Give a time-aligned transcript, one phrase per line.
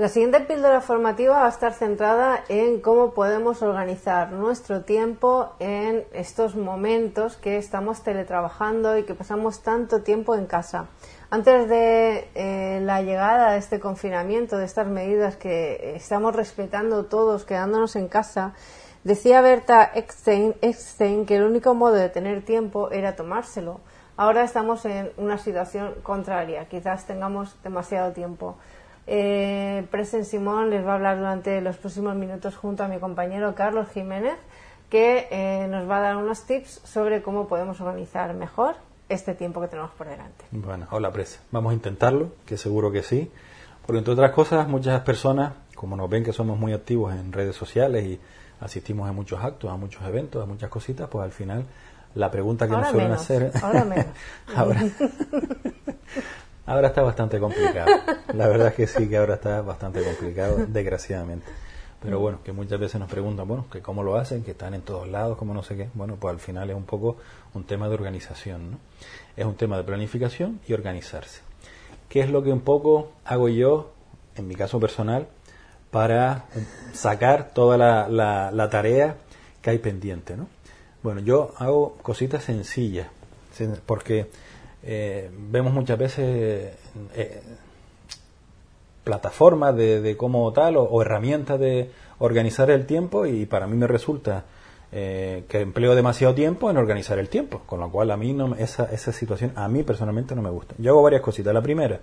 [0.00, 6.06] La siguiente píldora formativa va a estar centrada en cómo podemos organizar nuestro tiempo en
[6.14, 10.86] estos momentos que estamos teletrabajando y que pasamos tanto tiempo en casa.
[11.28, 17.44] Antes de eh, la llegada de este confinamiento, de estas medidas que estamos respetando todos,
[17.44, 18.54] quedándonos en casa,
[19.04, 23.80] decía Berta Eckstein, que el único modo de tener tiempo era tomárselo.
[24.16, 28.56] Ahora estamos en una situación contraria, quizás tengamos demasiado tiempo.
[29.12, 33.56] Eh, Presen Simón les va a hablar durante los próximos minutos junto a mi compañero
[33.56, 34.36] Carlos Jiménez,
[34.88, 38.76] que eh, nos va a dar unos tips sobre cómo podemos organizar mejor
[39.08, 40.44] este tiempo que tenemos por delante.
[40.52, 41.40] Bueno, hola Presen.
[41.50, 43.28] Vamos a intentarlo, que seguro que sí,
[43.84, 47.56] porque entre otras cosas muchas personas, como nos ven que somos muy activos en redes
[47.56, 48.20] sociales y
[48.60, 51.64] asistimos a muchos actos, a muchos eventos, a muchas cositas, pues al final
[52.14, 54.06] la pregunta que nos suelen hacer ahora menos.
[54.54, 54.84] ahora,
[56.70, 57.90] Ahora está bastante complicado.
[58.32, 61.44] La verdad es que sí, que ahora está bastante complicado, desgraciadamente.
[62.00, 64.82] Pero bueno, que muchas veces nos preguntan, bueno, que cómo lo hacen, que están en
[64.82, 65.88] todos lados, como no sé qué.
[65.94, 67.16] Bueno, pues al final es un poco
[67.54, 68.78] un tema de organización, ¿no?
[69.36, 71.40] Es un tema de planificación y organizarse.
[72.08, 73.90] ¿Qué es lo que un poco hago yo,
[74.36, 75.26] en mi caso personal,
[75.90, 76.44] para
[76.92, 79.16] sacar toda la, la tarea
[79.60, 80.46] que hay pendiente, ¿no?
[81.02, 83.08] Bueno, yo hago cositas sencillas,
[83.86, 84.30] porque
[84.82, 86.74] eh, vemos muchas veces
[87.14, 87.42] eh,
[89.04, 94.44] plataformas de, cómo tal o, herramientas de organizar el tiempo y para mí me resulta
[94.92, 98.54] eh, que empleo demasiado tiempo en organizar el tiempo, con lo cual a mí no,
[98.56, 100.74] esa, esa situación a mí personalmente no me gusta.
[100.78, 101.54] Yo hago varias cositas.
[101.54, 102.00] La primera,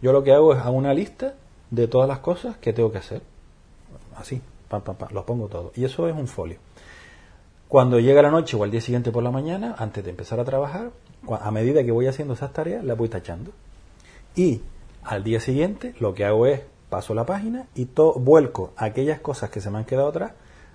[0.00, 1.34] yo lo que hago es hago una lista
[1.70, 3.22] de todas las cosas que tengo que hacer.
[4.16, 5.72] Así, pam, pam, pam, los pongo todo.
[5.74, 6.58] Y eso es un folio.
[7.68, 10.44] Cuando llega la noche o al día siguiente por la mañana, antes de empezar a
[10.44, 10.90] trabajar,
[11.28, 13.52] a medida que voy haciendo esas tareas, las voy tachando.
[14.34, 14.62] Y
[15.02, 19.60] al día siguiente lo que hago es paso la página y vuelco aquellas cosas que
[19.60, 20.32] se me han quedado atrás,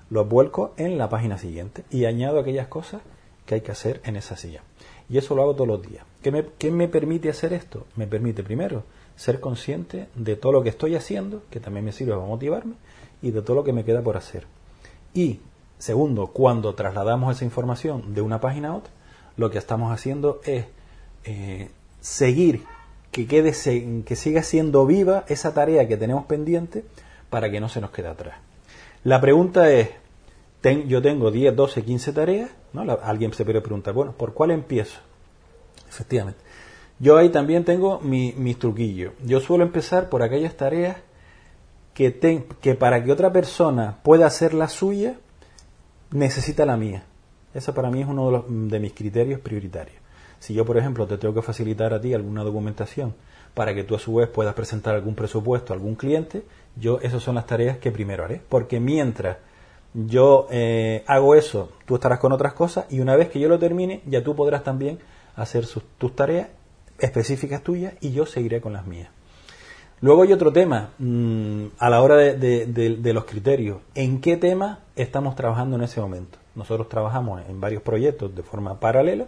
[0.09, 3.01] los vuelco en la página siguiente y añado aquellas cosas
[3.45, 4.61] que hay que hacer en esa silla.
[5.09, 6.05] Y eso lo hago todos los días.
[6.21, 7.85] ¿Qué me, ¿Qué me permite hacer esto?
[7.95, 8.83] Me permite primero
[9.15, 12.75] ser consciente de todo lo que estoy haciendo, que también me sirve para motivarme,
[13.21, 14.45] y de todo lo que me queda por hacer.
[15.13, 15.39] Y
[15.77, 18.91] Segundo, cuando trasladamos esa información de una página a otra,
[19.37, 20.65] lo que estamos haciendo es
[21.23, 21.69] eh,
[22.01, 22.63] seguir
[23.11, 23.53] que, quede,
[24.03, 26.83] que siga siendo viva esa tarea que tenemos pendiente
[27.29, 28.35] para que no se nos quede atrás.
[29.03, 29.89] La pregunta es,
[30.87, 32.81] yo tengo 10, 12, 15 tareas, ¿no?
[33.03, 34.99] alguien se puede preguntar, bueno, ¿por cuál empiezo?
[35.87, 36.41] Efectivamente.
[36.99, 39.13] Yo ahí también tengo mi, mis truquillos.
[39.23, 40.97] Yo suelo empezar por aquellas tareas
[41.93, 45.15] que, que para que otra persona pueda hacer la suya,
[46.11, 47.03] necesita la mía.
[47.53, 49.97] Ese para mí es uno de, mis criterios prioritarios.
[50.39, 53.15] Si yo, por ejemplo, te tengo que facilitar a ti alguna documentación
[53.53, 56.43] para que tú a su vez puedas presentar algún presupuesto a algún cliente,
[56.75, 58.41] yo esas son las tareas que primero haré.
[58.47, 59.37] Porque mientras
[59.93, 63.57] yo eh, hago eso, tú estarás con otras cosas y una vez que yo lo
[63.57, 64.99] termine, ya tú podrás también
[65.35, 65.65] hacer
[65.97, 66.49] tus tareas
[66.99, 69.09] específicas tuyas y yo seguiré con las mías.
[69.99, 73.79] Luego hay otro tema mm, a la hora de, los criterios.
[73.95, 76.37] ¿En qué tema estamos trabajando en ese momento?
[76.57, 79.27] Nosotros trabajamos en varios proyectos de forma paralela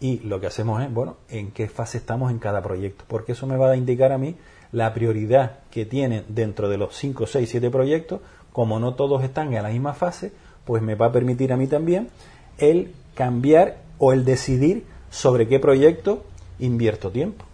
[0.00, 3.46] y lo que hacemos es, bueno, en qué fase estamos en cada proyecto, porque eso
[3.46, 4.36] me va a indicar a mí
[4.72, 8.20] la prioridad que tiene dentro de los 5, 6, 7 proyectos,
[8.54, 10.32] como no todos están en la misma fase,
[10.64, 12.08] pues me va a permitir a mí también
[12.56, 16.24] el cambiar o el decidir sobre qué proyecto
[16.58, 17.44] invierto tiempo.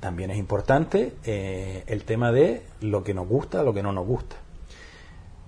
[0.00, 4.06] También es importante eh, el tema de lo que nos gusta, lo que no nos
[4.06, 4.36] gusta.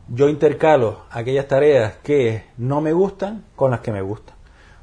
[0.08, 4.34] Yo intercalo aquellas tareas que no me gustan con las que me gustan.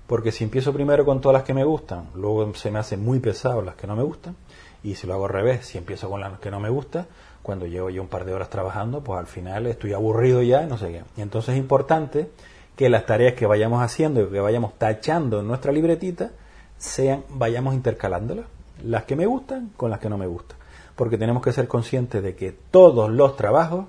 [0.08, 3.20] Porque si empiezo primero con todas las que me gustan, luego se me hacen muy
[3.20, 4.36] pesados las que no me gustan.
[4.82, 7.06] Y si lo hago al revés, si empiezo con las que no me gustan,
[7.44, 10.78] cuando llevo yo un par de horas trabajando, pues al final estoy aburrido ya, no
[10.78, 11.04] sé qué.
[11.18, 12.32] Y entonces es importante
[12.76, 16.32] que las tareas que vayamos haciendo y que vayamos tachando en nuestra libretita,
[16.78, 18.46] sean, vayamos intercalándolas
[18.84, 20.58] las que me gustan con las que no me gustan.
[20.96, 23.86] Porque tenemos que ser conscientes de que todos los trabajos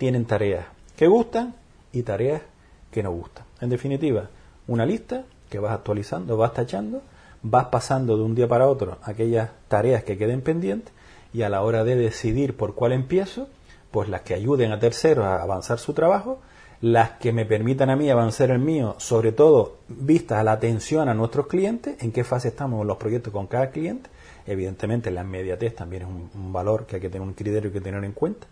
[0.00, 0.64] tienen tareas
[0.96, 1.54] que gustan
[1.92, 2.40] y tareas
[2.90, 3.44] que no gustan.
[3.60, 4.30] En definitiva,
[4.66, 7.02] una lista que vas actualizando, vas tachando,
[7.42, 10.94] vas pasando de un día para otro aquellas tareas que queden pendientes
[11.34, 13.48] y a la hora de decidir por cuál empiezo,
[13.90, 16.40] pues las que ayuden a terceros a avanzar su trabajo,
[16.80, 21.10] las que me permitan a mí avanzar el mío, sobre todo vistas a la atención
[21.10, 24.08] a nuestros clientes, en qué fase estamos los proyectos con cada cliente.
[24.46, 28.02] Evidentemente la inmediatez también es un, valor que hay que tener un criterio que tener
[28.04, 28.46] en cuenta.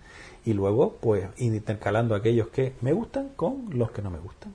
[0.44, 4.55] Y luego, pues, intercalando aquellos que me gustan con los que no me gustan.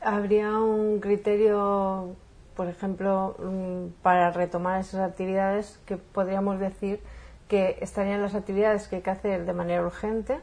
[0.00, 2.14] ¿Habría un criterio,
[2.54, 7.00] por ejemplo, mm, para retomar esas actividades que podríamos decir
[7.48, 10.38] que estarían las actividades que hay que hacer de manera urgente,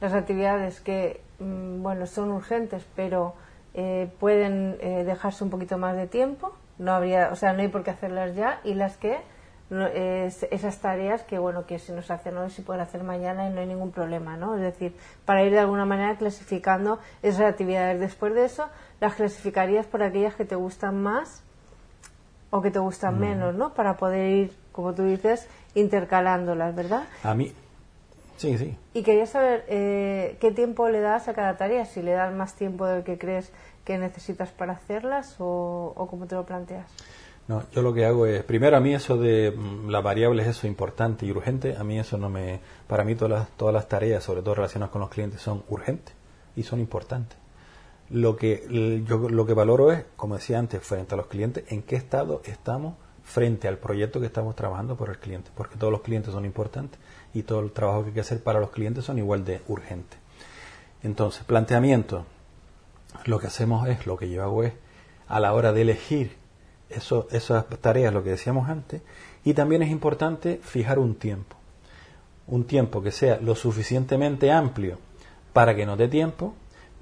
[0.00, 3.34] las actividades que mm, bueno son urgentes pero
[3.74, 7.68] eh, pueden eh, dejarse un poquito más de tiempo no habría o sea no hay
[7.68, 9.18] por qué hacerlas ya y las que
[10.50, 13.60] esas tareas que bueno que si nos hacen hoy se pueden hacer mañana y no
[13.60, 14.94] hay ningún problema no es decir
[15.24, 17.98] para ir de alguna manera clasificando esas actividades.
[17.98, 18.68] Después de eso
[19.00, 21.42] las clasificarías por aquellas que te gustan más
[22.50, 23.20] o que te gustan mm.
[23.20, 27.52] menos no para poder ir como tú dices intercalándolas verdad a mí
[28.36, 28.76] Sí, sí.
[28.94, 32.54] Y quería saber eh, qué tiempo le das a cada tarea, si le das más
[32.54, 33.52] tiempo del que crees
[33.84, 36.86] que necesitas para hacerlas o, o cómo te lo planteas.
[37.46, 40.66] No, yo lo que hago es, primero a mí eso de mm, las variables, eso
[40.66, 44.24] importante y urgente, a mí eso no me, para mí todas las, todas las tareas,
[44.24, 46.14] sobre todo relacionadas con los clientes, son urgentes
[46.56, 47.36] y son importantes.
[48.10, 51.82] Lo que yo lo que valoro es, como decía antes, frente a los clientes, en
[51.82, 56.02] qué estado estamos frente al proyecto que estamos trabajando por el cliente, porque todos los
[56.02, 57.00] clientes son importantes
[57.32, 60.18] y todo el trabajo que hay que hacer para los clientes son igual de urgentes.
[61.02, 62.26] Entonces, planteamiento.
[63.24, 64.72] Lo que hacemos es, lo que yo hago es,
[65.26, 66.36] a la hora de elegir
[66.88, 69.02] esas tareas, lo que decíamos antes,
[69.42, 71.56] y también es importante fijar un tiempo.
[72.46, 74.98] Un tiempo que sea lo suficientemente amplio
[75.52, 76.54] para que nos dé tiempo,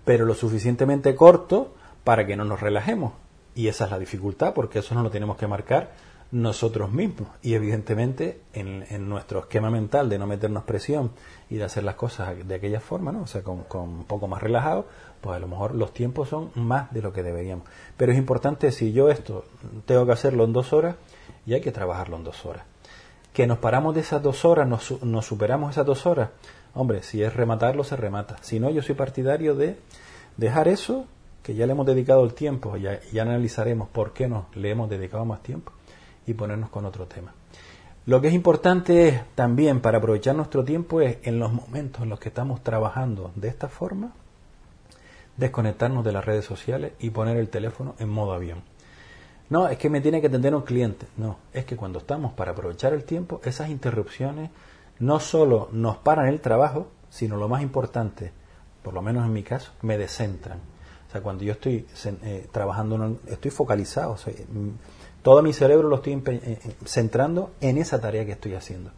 [0.05, 3.13] pero lo suficientemente corto para que no nos relajemos.
[3.55, 5.93] Y esa es la dificultad, porque eso no lo tenemos que marcar
[6.33, 7.29] nosotros mismos.
[7.43, 11.13] Y evidentemente en, nuestro esquema mental de no meternos presión
[11.51, 13.23] y de hacer las cosas de aquella forma, ¿no?
[13.23, 14.87] o sea, con, un poco más relajado,
[15.21, 17.67] pues a lo mejor los tiempos son más de lo que deberíamos.
[17.97, 19.45] Pero es importante, si yo esto
[19.85, 20.97] tengo que hacerlo en dos horas,
[21.45, 22.65] y hay que trabajarlo en dos horas.
[23.33, 26.31] Que nos paramos de esas dos horas, nos, nos superamos esas dos horas,
[26.75, 28.37] hombre, si es rematarlo, se remata.
[28.41, 29.77] Si no, yo soy partidario de
[30.37, 31.07] dejar eso,
[31.43, 34.89] que ya le hemos dedicado el tiempo, y ya analizaremos por qué no le hemos
[34.89, 35.73] dedicado más tiempo
[36.27, 37.33] y ponernos con otro tema.
[38.05, 42.19] Lo que es importante también para aprovechar nuestro tiempo es en los momentos en los
[42.19, 44.13] que estamos trabajando de esta forma,
[45.37, 48.63] desconectarnos de las redes sociales y poner el teléfono en modo avión.
[49.51, 51.07] No, es que me tiene que atender un cliente.
[51.17, 54.51] No, es que cuando estamos para aprovechar el tiempo, esas interrupciones
[54.99, 58.33] no solo nos paran el trabajo, sino lo más importante,
[58.83, 60.59] por lo menos en mi caso, me descentran.
[61.07, 61.87] O sea, cuando yo estoy
[62.25, 64.17] eh, trabajando, estoy focalizado,
[65.23, 68.91] todo mi cerebro lo estoy eh, eh, centrando en esa tarea que estoy haciendo.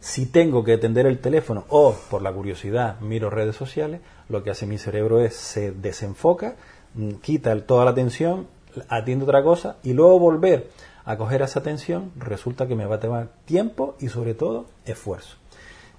[0.00, 4.50] Si tengo que atender el teléfono o por la curiosidad miro redes sociales, lo que
[4.50, 6.56] hace mi cerebro es se desenfoca,
[6.94, 8.46] mm, quita toda la atención,
[8.88, 10.70] atiende otra cosa y luego volver
[11.04, 15.36] a coger esa atención resulta que me va a tomar tiempo y sobre todo esfuerzo.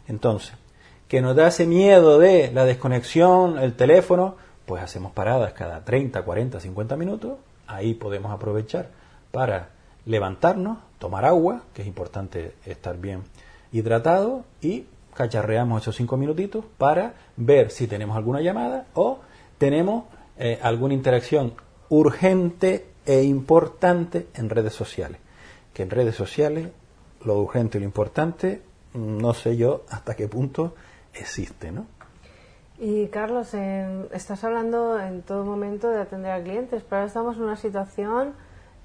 [0.07, 0.53] Entonces,
[1.07, 6.23] que nos da ese miedo de la desconexión, el teléfono, pues hacemos paradas cada 30,
[6.23, 7.37] 40, 50 minutos,
[7.67, 8.89] ahí podemos aprovechar
[9.31, 9.69] para
[10.05, 13.23] levantarnos, tomar agua, que es importante estar bien
[13.71, 19.19] hidratado, y cacharreamos esos cinco minutitos para ver si tenemos alguna llamada o
[19.57, 20.05] tenemos
[20.37, 21.53] eh, alguna interacción
[21.89, 25.19] urgente e importante en redes sociales.
[25.73, 26.69] Que en redes sociales
[27.23, 28.61] lo urgente y lo importante,
[28.93, 30.75] no sé yo hasta qué punto
[31.13, 31.85] existe, ¿no?
[32.79, 37.43] Y Carlos, estás hablando en todo momento de atender a clientes, pero ahora estamos en
[37.43, 38.33] una situación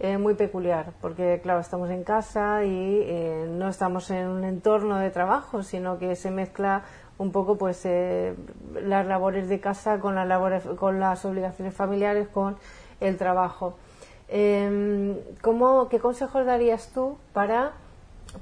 [0.00, 4.96] eh, muy peculiar, porque claro, estamos en casa y eh, no estamos en un entorno
[4.98, 6.84] de trabajo, sino que se mezcla
[7.18, 8.36] un poco pues eh,
[8.80, 12.56] las labores de casa con las labores, con las obligaciones familiares, con
[13.00, 13.74] el trabajo.
[14.28, 17.72] Em, ¿cómo, ¿Qué consejos darías tú para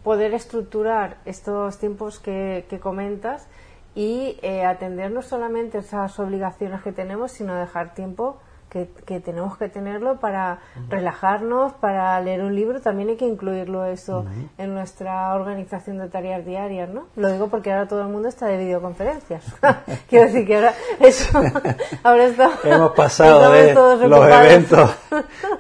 [0.05, 3.49] poder estructurar estos tiempos que, que comentas
[3.95, 8.37] y atender no solamente esas obligaciones que tenemos, sino dejar tiempo
[8.69, 10.59] que, tenemos que tenerlo para
[10.89, 14.27] relajarnos, para leer un libro, también hay que incluirlo eso
[14.59, 17.07] en nuestra organización de tareas diarias, ¿no?
[17.17, 19.45] Lo digo porque ahora todo el mundo está de videoconferencias.
[20.09, 21.39] Quiero decir que ahora eso,
[22.03, 24.91] ahora está, hemos pasado de los eventos,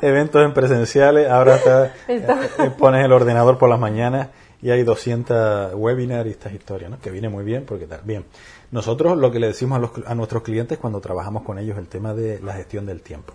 [0.02, 4.28] eventos en presenciales, ahora está, eh, pones el ordenador por las mañanas
[4.62, 6.98] y hay 200 webinars y estas historias, ¿no?
[6.98, 8.00] Que viene muy bien porque tal.
[8.04, 8.25] Bien.
[8.70, 12.40] Nosotros lo que le decimos a, nuestros clientes cuando trabajamos con ellos el tema de
[12.40, 13.35] la gestión del tiempo.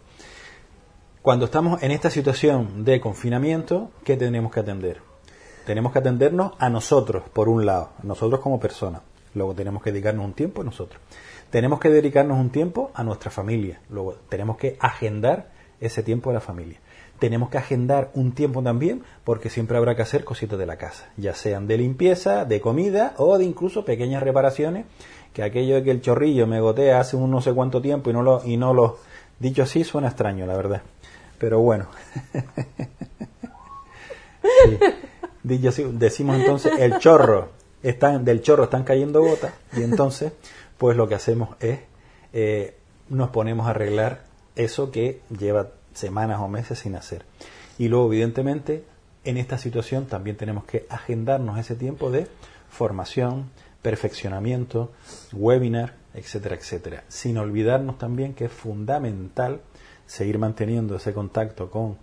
[1.22, 5.02] Cuando estamos en esta situación de confinamiento, ¿qué tenemos que atender?
[5.66, 9.02] Tenemos que atendernos a nosotros, por un lado, nosotros como personas.
[9.34, 11.02] Luego tenemos que dedicarnos un tiempo a nosotros.
[11.50, 13.82] Tenemos que dedicarnos un tiempo a nuestra familia.
[13.90, 16.80] Luego tenemos que agendar ese tiempo a la familia.
[17.20, 21.10] Tenemos que agendar un tiempo también porque siempre habrá que hacer cositas de la casa,
[21.18, 24.86] ya sean de limpieza, de comida o de incluso pequeñas reparaciones,
[25.34, 28.14] que aquello de que el chorrillo me gotea hace un no sé cuánto tiempo y
[28.14, 29.00] no lo, y no lo,
[29.40, 30.82] dicho así suena extraño, la verdad.
[31.38, 31.88] Pero bueno.
[35.44, 37.50] Dicho así, decimos entonces el chorro,
[37.82, 40.34] están, del chorro están cayendo gotas y entonces
[40.78, 41.80] pues lo que hacemos es
[42.34, 42.78] eh,
[43.10, 44.22] nos ponemos a arreglar
[44.56, 47.26] eso que lleva semanas o meses sin hacer.
[47.78, 48.84] Y luego, evidentemente,
[49.24, 52.28] en esta situación también tenemos que agendarnos ese tiempo de
[52.70, 53.50] formación,
[53.82, 54.92] perfeccionamiento,
[55.34, 57.04] webinar, etcétera, etcétera.
[57.08, 59.62] Sin olvidarnos también que es fundamental
[60.06, 61.98] seguir manteniendo ese contacto con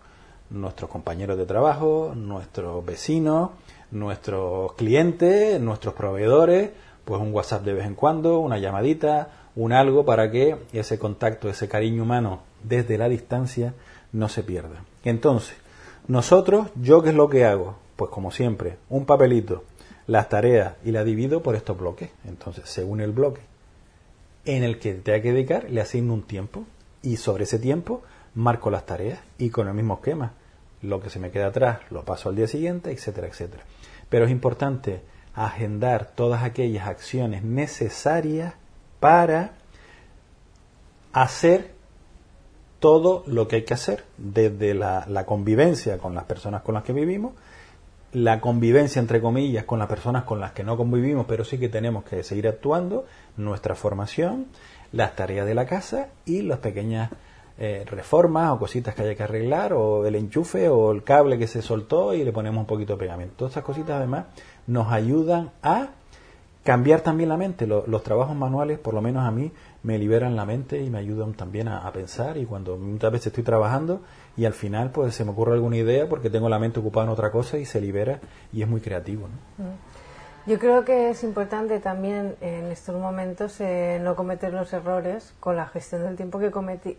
[0.51, 3.51] nuestros compañeros de trabajo, nuestros vecinos,
[3.91, 6.71] nuestros clientes, nuestros proveedores,
[7.05, 11.49] pues un WhatsApp de vez en cuando, una llamadita, un algo para que ese contacto,
[11.51, 13.75] ese cariño humano desde la distancia
[14.13, 14.85] no se pierda.
[15.03, 15.57] Entonces,
[16.07, 17.77] nosotros, ¿yo qué es lo que hago?
[17.97, 19.65] Pues como siempre, un papelito,
[20.07, 22.11] las tareas y la divido por estos bloques.
[22.25, 23.41] Entonces, según el bloque
[24.45, 26.65] en el que te hay que dedicar, le asigno un tiempo
[27.03, 28.03] y sobre ese tiempo
[28.37, 30.35] marco las tareas y con el mismo esquema.
[30.83, 33.65] Lo que se me queda atrás lo paso al día siguiente, etcétera, etcétera.
[34.09, 35.01] Pero es importante
[35.35, 38.55] agendar todas aquellas acciones necesarias
[39.01, 39.53] para
[41.13, 41.75] hacer
[42.79, 46.93] todo lo que hay que hacer, desde la, convivencia con las personas con las que
[46.93, 47.33] vivimos,
[48.13, 51.69] la convivencia, entre comillas, con las personas con las que no convivimos, pero sí que
[51.69, 53.05] tenemos que seguir actuando,
[53.37, 54.47] nuestra formación,
[54.93, 57.11] las tareas de la casa y las pequeñas
[57.59, 61.49] eh, reformas o cositas que haya que arreglar, o el enchufe o el cable que
[61.49, 63.35] se soltó y le ponemos un poquito de pegamento.
[63.37, 64.27] Todas estas cositas además
[64.67, 65.89] nos ayudan a
[66.69, 67.67] cambiar también la mente.
[67.67, 69.51] Los, trabajos manuales, por lo menos a mí,
[69.85, 72.37] me liberan la mente y me ayudan también a, pensar.
[72.37, 74.03] Y cuando muchas veces estoy trabajando
[74.37, 77.13] y al final pues se me ocurre alguna idea porque tengo la mente ocupada en
[77.13, 78.21] otra cosa y se libera
[78.53, 79.29] y es muy creativo.
[79.57, 79.65] ¿no?
[80.45, 85.57] Yo creo que es importante también en estos momentos eh, no cometer los errores con
[85.57, 86.51] la gestión del tiempo que,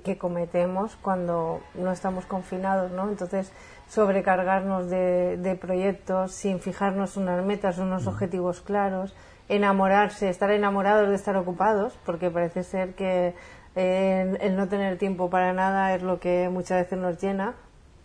[0.03, 3.07] que cometemos cuando no estamos confinados, ¿no?
[3.07, 3.51] Entonces,
[3.87, 9.15] sobrecargarnos de, proyectos sin fijarnos unas metas, unos objetivos claros,
[9.49, 13.33] enamorarse, estar enamorados de estar ocupados, porque parece ser que
[13.75, 17.55] eh, el no tener tiempo para nada es lo que muchas veces nos llena.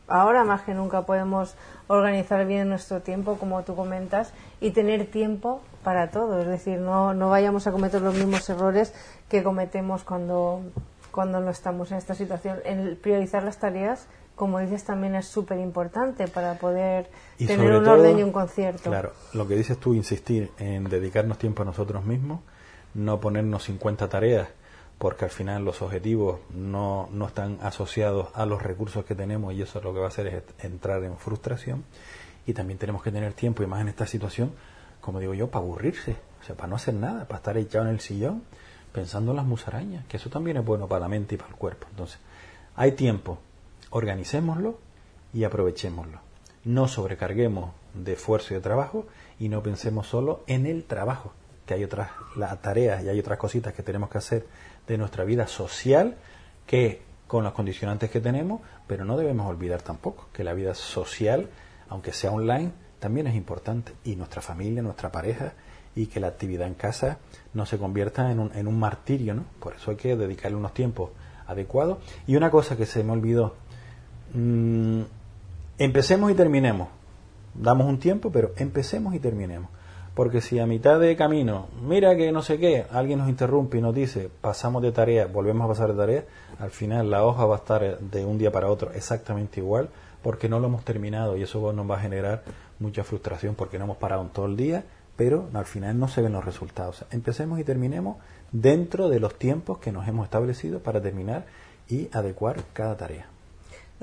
[0.08, 5.60] Ahora más que nunca podemos organizar bien nuestro tiempo, como tú comentas, y tener tiempo
[5.82, 6.40] para todo.
[6.40, 8.92] Es decir, no, no vayamos a cometer los mismos errores
[9.28, 10.62] que cometemos cuando,
[11.10, 12.58] cuando no estamos en esta situación.
[12.64, 18.18] El priorizar las tareas, como dices, también es súper importante para poder tener un orden
[18.18, 18.90] y un concierto.
[18.90, 22.40] Claro, lo que dices tú, insistir en dedicarnos tiempo a nosotros mismos,
[22.94, 24.48] no ponernos 50 tareas
[24.98, 29.62] porque al final los objetivos no, no están asociados a los recursos que tenemos y
[29.62, 31.84] eso lo que va a hacer es entrar en frustración
[32.46, 34.52] y también tenemos que tener tiempo y más en esta situación,
[35.00, 37.90] como digo yo, para aburrirse, o sea, para no hacer nada, para estar echado en
[37.90, 38.42] el sillón
[38.94, 41.56] pensando en las musarañas, que eso también es bueno para la mente y para el
[41.56, 41.88] cuerpo.
[41.90, 42.18] Entonces,
[42.76, 43.38] hay tiempo,
[43.90, 44.78] organicémoslo
[45.32, 46.20] y aprovechémoslo.
[46.64, 49.06] No sobrecarguemos de esfuerzo y de trabajo
[49.38, 51.32] y no pensemos solo en el trabajo,
[51.66, 52.10] que hay otras
[52.62, 54.46] tareas y hay otras cositas que tenemos que hacer
[54.86, 56.16] de nuestra vida social
[56.66, 61.48] que con los condicionantes que tenemos, pero no debemos olvidar tampoco que la vida social,
[61.88, 65.52] aunque sea online, también es importante y nuestra familia, nuestra pareja
[65.94, 67.18] y que la actividad en casa
[67.52, 69.44] no se convierta en un, en un martirio, ¿no?
[69.60, 71.10] Por eso hay que dedicarle unos tiempos
[71.46, 71.98] adecuados.
[72.26, 73.54] Y una cosa que se me olvidó,
[74.34, 75.02] mm,
[75.78, 76.88] empecemos y terminemos.
[77.54, 79.70] Damos un tiempo, pero empecemos y terminemos.
[80.14, 83.80] Porque si a mitad de camino, mira que no sé qué, alguien nos interrumpe y
[83.80, 86.24] nos dice, pasamos de tarea, volvemos a pasar de tarea,
[86.60, 89.88] al final la hoja va a estar de un día para otro exactamente igual,
[90.22, 92.44] porque no lo hemos terminado y eso nos va a generar
[92.78, 94.84] mucha frustración porque no hemos parado en todo el día,
[95.16, 97.04] pero al final no se ven los resultados.
[97.10, 98.18] Empecemos y terminemos
[98.52, 101.44] dentro de los tiempos que nos hemos establecido para terminar
[101.88, 103.33] y adecuar cada tarea.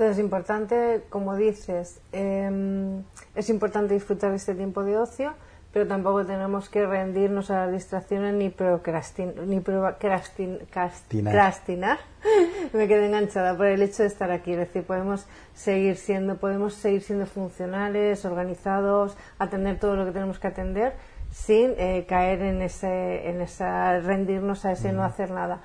[0.02, 3.04] Entonces es importante, como dices, em,
[3.36, 5.32] es importante disfrutar de este tiempo de ocio,
[5.72, 11.98] pero tampoco tenemos que rendirnos a las distracciones ni procrastinar, ni procrastinar.
[12.72, 14.50] Me quedé enganchada por el hecho de estar aquí.
[14.50, 20.40] Es decir, podemos seguir siendo, podemos seguir siendo funcionales, organizados, atender todo lo que tenemos
[20.40, 20.94] que atender
[21.30, 25.60] sin eh, caer en ese, en esa rendirnos a ese no hacer nada.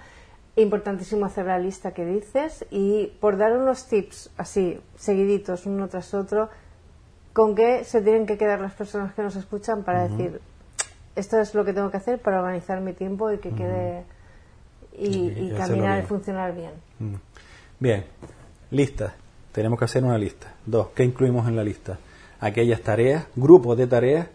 [0.57, 6.13] Importantísimo hacer la lista que dices y por dar unos tips así seguiditos uno tras
[6.13, 6.49] otro
[7.31, 10.41] con qué se tienen que quedar las personas que nos escuchan para decir
[11.15, 14.03] esto es lo que tengo que hacer para organizar mi tiempo y que quede
[14.97, 16.71] y, caminar y funcionar bien.
[17.79, 18.05] Bien,
[18.71, 19.15] lista.
[19.51, 20.53] Tenemos que hacer una lista.
[20.65, 21.97] Dos, ¿qué incluimos en la lista?
[22.39, 24.27] Aquellas tareas, grupos de tareas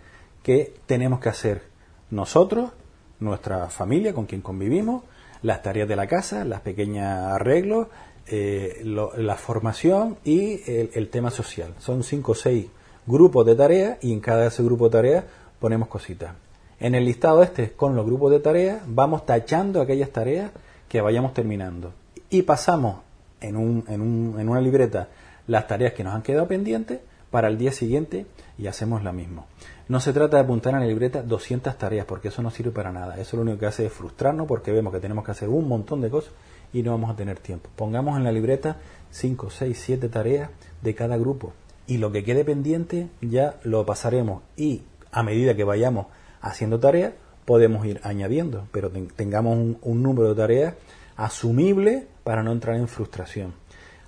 [0.43, 1.63] que tenemos que hacer
[2.11, 2.73] nosotros,
[3.21, 5.05] nuestra familia con quien convivimos,
[5.43, 7.89] las tareas de la casa, las pequeñas arreglos,
[8.27, 11.75] eh, la formación y el, tema social.
[11.79, 12.67] Son cinco o seis
[13.07, 15.25] grupos de tareas y en cada ese grupo de tareas
[15.59, 16.33] ponemos cositas.
[16.79, 20.51] En el listado este, con los grupos de tareas, vamos tachando aquellas tareas
[20.89, 21.93] que vayamos terminando.
[22.31, 23.01] Y pasamos
[23.41, 25.09] en, un, en, un, en una libreta
[25.47, 28.27] las tareas que nos han quedado pendientes para el día siguiente
[28.59, 29.45] y hacemos la misma.
[29.93, 32.93] No se trata de apuntar en la libreta 200 tareas porque eso no sirve para
[32.93, 33.19] nada.
[33.19, 36.01] Eso lo único que hace es frustrarnos porque vemos que tenemos que hacer un montón
[36.01, 36.33] de cosas
[36.73, 37.69] y no vamos a tener tiempo.
[37.77, 38.79] Pongamos en la libreta
[39.11, 40.49] 5, 6, 7 tareas
[40.81, 41.53] de cada grupo
[41.87, 46.07] y lo que quede pendiente ya lo pasaremos y a medida que vayamos
[46.41, 47.13] haciendo tareas
[47.45, 50.75] podemos ir añadiendo, pero tengamos un número de tareas
[51.17, 53.53] asumible para no entrar en frustración.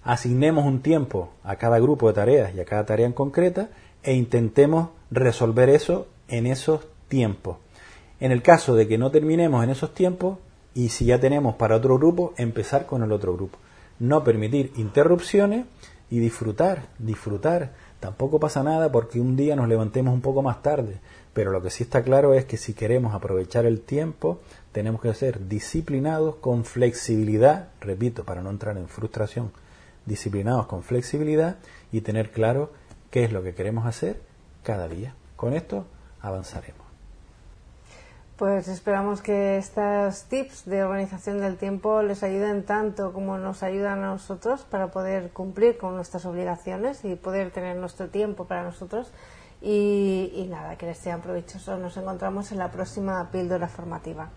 [0.03, 3.69] Asignemos un tiempo a cada grupo de tareas y a cada tarea en concreta
[4.05, 7.57] e intentemos resolver eso en esos tiempos.
[8.21, 10.39] En el caso de que no terminemos en esos tiempos,
[10.75, 13.59] y si ya tenemos para otro grupo, empezar con el otro grupo.
[13.99, 15.67] No permitir interrupciones
[16.11, 17.73] y disfrutar, disfrutar.
[18.01, 21.01] Tampoco pasa nada porque un día nos levantemos un poco más tarde,
[21.33, 24.41] pero lo que sí está claro es que si queremos aprovechar el tiempo,
[24.73, 29.53] tenemos que ser disciplinados con flexibilidad, repito, para no entrar en frustración,
[30.07, 31.57] disciplinados con flexibilidad
[31.93, 32.71] y tener claro
[33.15, 34.21] qué es lo que queremos hacer
[34.65, 35.15] cada día.
[35.37, 35.87] Con esto
[36.21, 36.85] avanzaremos.
[38.37, 44.03] Pues esperamos que estos tips de organización del tiempo les ayuden tanto como nos ayudan
[44.03, 49.13] a nosotros para poder cumplir con nuestras obligaciones y poder tener nuestro tiempo para nosotros.
[49.63, 51.79] Y, nada, que les sean provechosos.
[51.79, 54.31] Nos encontramos en la próxima píldora formativa.